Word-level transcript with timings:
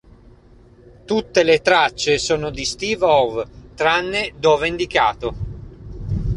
Tutte 1.05 1.43
le 1.43 1.61
tracce 1.61 2.17
sono 2.17 2.49
di 2.49 2.65
Steve 2.65 3.05
Howe 3.05 3.45
tranne 3.75 4.33
dove 4.35 4.67
indicato. 4.67 5.35